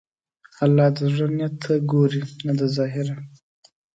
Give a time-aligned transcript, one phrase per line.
[0.63, 3.15] الله د زړه نیت ته ګوري، نه د ظاهره.